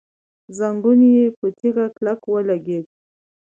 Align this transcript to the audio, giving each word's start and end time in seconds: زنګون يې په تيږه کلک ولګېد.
زنګون 0.57 0.99
يې 1.15 1.25
په 1.37 1.47
تيږه 1.57 1.87
کلک 1.95 2.19
ولګېد. 2.27 2.85